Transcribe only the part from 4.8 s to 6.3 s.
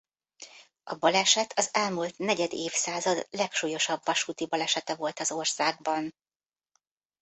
volt az országban.